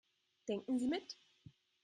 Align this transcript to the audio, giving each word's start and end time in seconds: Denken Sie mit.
Denken 0.47 0.79
Sie 0.79 0.87
mit. 0.87 1.15